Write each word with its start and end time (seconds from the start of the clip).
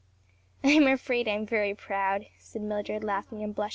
"I'm 0.63 0.87
afraid 0.87 1.27
I'm 1.27 1.45
very 1.45 1.75
proud," 1.75 2.25
said 2.39 2.63
Mildred 2.63 3.03
laughing 3.03 3.43
and 3.43 3.53
blushing. 3.53 3.69